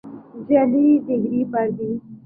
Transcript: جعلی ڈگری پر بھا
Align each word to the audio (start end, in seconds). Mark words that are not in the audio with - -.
جعلی 0.47 0.85
ڈگری 1.05 1.41
پر 1.51 1.67
بھا 1.75 1.87